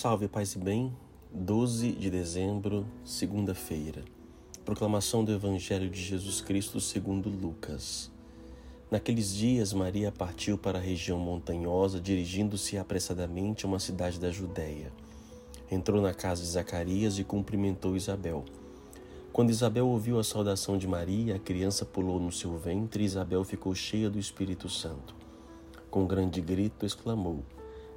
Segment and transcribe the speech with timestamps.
[0.00, 0.96] Salve, paz e bem.
[1.32, 4.04] 12 de dezembro, segunda-feira.
[4.64, 8.08] Proclamação do Evangelho de Jesus Cristo segundo Lucas.
[8.92, 14.92] Naqueles dias, Maria partiu para a região montanhosa, dirigindo-se apressadamente a uma cidade da Judéia.
[15.68, 18.44] Entrou na casa de Zacarias e cumprimentou Isabel.
[19.32, 23.42] Quando Isabel ouviu a saudação de Maria, a criança pulou no seu ventre e Isabel
[23.42, 25.16] ficou cheia do Espírito Santo.
[25.90, 27.42] Com grande grito exclamou: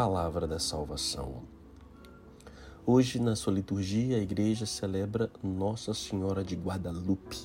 [0.00, 1.42] palavra da salvação.
[2.86, 7.36] Hoje, na sua liturgia, a igreja celebra Nossa Senhora de Guadalupe.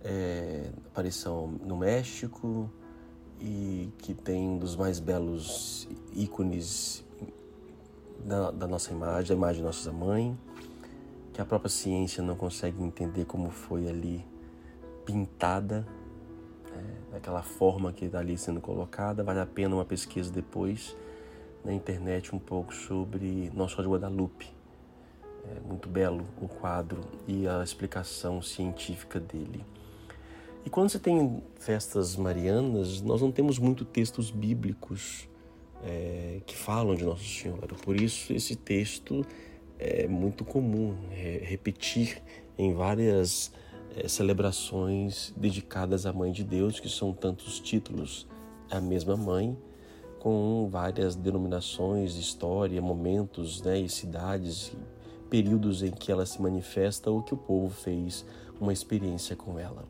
[0.00, 2.70] É, aparição no México
[3.40, 7.04] e que tem um dos mais belos ícones
[8.24, 10.38] da, da nossa imagem, a imagem de Nossa Mãe,
[11.32, 14.24] que a própria ciência não consegue entender como foi ali
[15.04, 15.84] pintada,
[16.72, 19.24] é, daquela forma que está ali sendo colocada.
[19.24, 20.94] Vale a pena uma pesquisa depois
[21.64, 24.46] na internet um pouco sobre Nossa Senhora de Guadalupe.
[25.44, 29.64] É muito belo o quadro e a explicação científica dele.
[30.64, 35.28] E quando você tem festas marianas, nós não temos muito textos bíblicos
[35.82, 37.74] é, que falam de Nossa Senhora.
[37.82, 39.24] Por isso, esse texto
[39.78, 42.22] é muito comum é, repetir
[42.56, 43.52] em várias
[43.94, 48.26] é, celebrações dedicadas à Mãe de Deus, que são tantos títulos.
[48.70, 49.56] A mesma mãe,
[50.24, 54.72] com várias denominações, história, momentos né, e cidades,
[55.28, 58.24] períodos em que ela se manifesta ou que o povo fez
[58.58, 59.84] uma experiência com ela.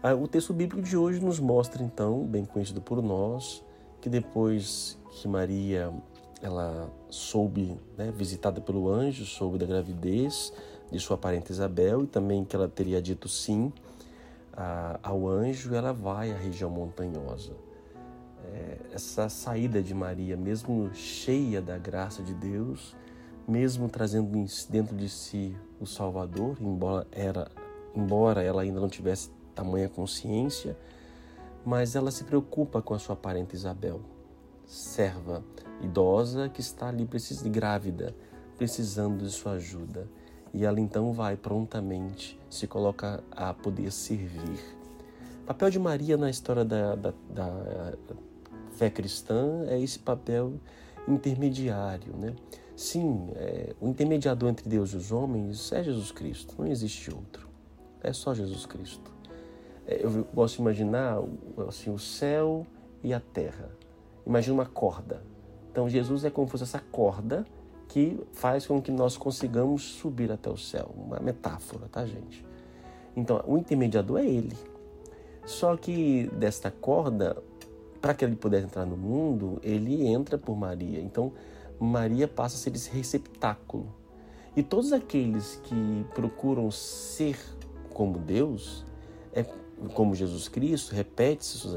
[0.00, 3.64] Ah, o texto bíblico de hoje nos mostra, então, bem conhecido por nós,
[4.00, 5.92] que depois que Maria
[6.40, 10.52] ela soube, né, visitada pelo anjo, soube da gravidez
[10.88, 13.72] de sua parente Isabel e também que ela teria dito sim
[14.52, 17.71] a, ao anjo, ela vai à região montanhosa
[18.92, 22.94] essa saída de Maria, mesmo cheia da graça de Deus,
[23.48, 24.30] mesmo trazendo
[24.68, 27.50] dentro de si o Salvador, embora, era,
[27.94, 30.76] embora ela ainda não tivesse tamanha consciência,
[31.64, 34.00] mas ela se preocupa com a sua parente Isabel,
[34.66, 35.42] serva
[35.80, 38.14] idosa que está ali precisa, grávida,
[38.58, 40.06] precisando de sua ajuda.
[40.54, 44.60] E ela então vai prontamente, se coloca a poder servir.
[45.42, 47.64] O papel de Maria na história da, da, da
[48.72, 50.54] fé cristã é esse papel
[51.06, 52.34] intermediário, né?
[52.76, 57.48] Sim, é, o intermediador entre Deus e os homens é Jesus Cristo, não existe outro.
[58.02, 59.12] É só Jesus Cristo.
[59.86, 61.18] É, eu de imaginar
[61.68, 62.66] assim, o céu
[63.02, 63.70] e a terra.
[64.26, 65.22] Imagina uma corda.
[65.70, 67.46] Então Jesus é como se fosse essa corda
[67.88, 70.94] que faz com que nós consigamos subir até o céu.
[70.96, 72.44] Uma metáfora, tá, gente?
[73.14, 74.56] Então, o intermediador é ele.
[75.44, 77.36] Só que desta corda,
[78.02, 81.00] para que ele pudesse entrar no mundo, ele entra por Maria.
[81.00, 81.32] Então,
[81.78, 83.94] Maria passa a ser esse receptáculo.
[84.56, 87.38] E todos aqueles que procuram ser
[87.94, 88.84] como Deus,
[89.32, 89.44] é
[89.94, 91.74] como Jesus Cristo, repete suas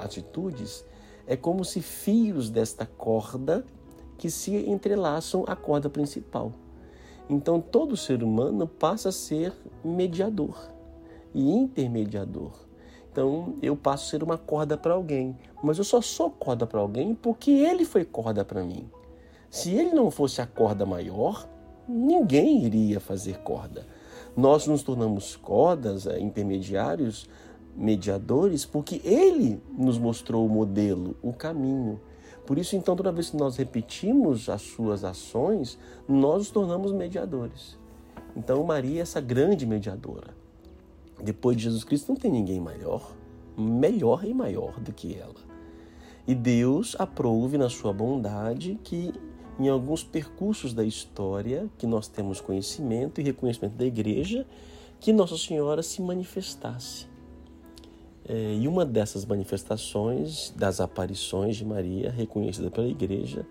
[0.00, 0.84] atitudes,
[1.24, 3.64] é como se fios desta corda
[4.18, 6.52] que se entrelaçam à corda principal.
[7.28, 9.52] Então, todo ser humano passa a ser
[9.84, 10.68] mediador
[11.32, 12.69] e intermediador.
[13.10, 16.80] Então eu passo a ser uma corda para alguém, mas eu só sou corda para
[16.80, 18.88] alguém porque ele foi corda para mim.
[19.50, 21.48] Se ele não fosse a corda maior,
[21.88, 23.84] ninguém iria fazer corda.
[24.36, 27.28] Nós nos tornamos cordas, eh, intermediários,
[27.76, 32.00] mediadores, porque ele nos mostrou o modelo, o caminho.
[32.46, 35.78] Por isso, então, toda vez que nós repetimos as suas ações,
[36.08, 37.78] nós nos tornamos mediadores.
[38.36, 40.39] Então, Maria é essa grande mediadora.
[41.22, 43.14] Depois de Jesus Cristo não tem ninguém maior,
[43.56, 45.34] melhor e maior do que ela.
[46.26, 49.12] E Deus aprove na sua bondade que
[49.58, 54.46] em alguns percursos da história que nós temos conhecimento e reconhecimento da igreja,
[54.98, 57.06] que Nossa Senhora se manifestasse.
[58.24, 63.46] É, e uma dessas manifestações, das aparições de Maria, reconhecida pela igreja,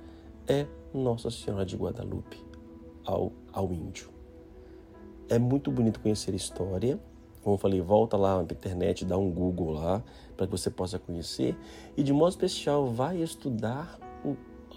[0.47, 2.43] é Nossa Senhora de Guadalupe
[3.05, 4.09] ao, ao índio.
[5.27, 6.99] É muito bonito conhecer a história
[7.49, 10.03] como eu falei, volta lá na internet, dá um Google lá
[10.37, 11.57] para que você possa conhecer
[11.97, 13.97] e de modo especial vai estudar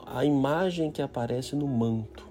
[0.07, 2.27] a imagem que aparece no manto.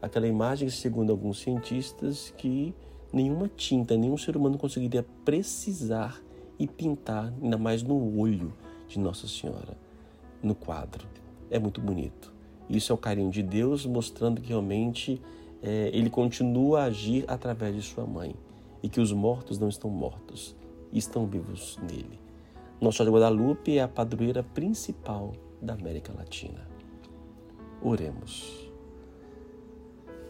[0.00, 2.74] Aquela imagem, segundo alguns cientistas, que
[3.12, 6.20] nenhuma tinta, nenhum ser humano conseguiria precisar
[6.58, 8.52] e pintar, ainda mais no olho
[8.88, 9.76] de Nossa Senhora,
[10.42, 11.06] no quadro.
[11.48, 12.32] É muito bonito.
[12.68, 15.22] Isso é o carinho de Deus mostrando que realmente
[15.62, 18.34] é, Ele continua a agir através de Sua mãe
[18.82, 20.56] e que os mortos não estão mortos,
[20.92, 22.20] estão vivos nele.
[22.80, 26.66] Nossa Senhora de Guadalupe é a padroeira principal da América Latina.
[27.80, 28.70] Oremos.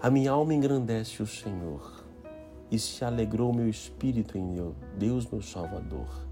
[0.01, 2.05] A minha alma engrandece o Senhor
[2.71, 6.27] e se alegrou meu espírito em meu Deus, meu Salvador.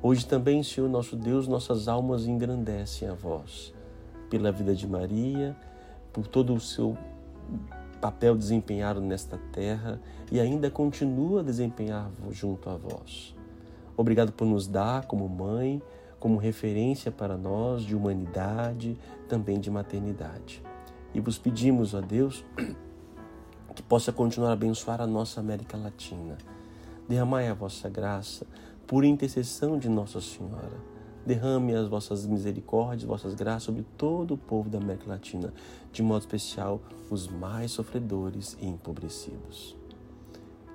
[0.00, 3.74] Hoje também, Senhor nosso Deus, nossas almas engrandecem a vós,
[4.30, 5.56] pela vida de Maria,
[6.12, 6.96] por todo o seu
[8.00, 10.00] papel desempenhado nesta terra
[10.30, 13.34] e ainda continua a desempenhar junto a vós.
[13.96, 15.82] Obrigado por nos dar como mãe,
[16.20, 18.96] como referência para nós de humanidade,
[19.28, 20.62] também de maternidade.
[21.14, 22.44] E vos pedimos, ó Deus,
[23.74, 26.36] que possa continuar a abençoar a nossa América Latina.
[27.08, 28.46] Derramai a vossa graça
[28.86, 30.97] por intercessão de Nossa Senhora.
[31.28, 35.52] Derrame as vossas misericórdias, vossas graças sobre todo o povo da América Latina,
[35.92, 36.80] de modo especial
[37.10, 39.76] os mais sofredores e empobrecidos.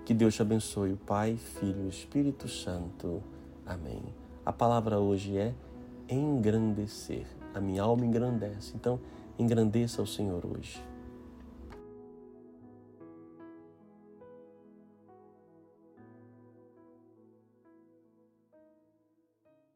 [0.05, 3.23] Que Deus te abençoe, Pai, Filho e Espírito Santo.
[3.65, 4.03] Amém.
[4.45, 5.55] A palavra hoje é
[6.07, 7.25] engrandecer.
[7.55, 8.73] A minha alma engrandece.
[8.75, 9.00] Então,
[9.39, 10.79] engrandeça o Senhor hoje.